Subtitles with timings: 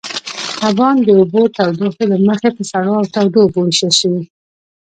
[0.59, 4.23] کبان د اوبو تودوخې له مخې په سړو او تودو اوبو وېشل شوي.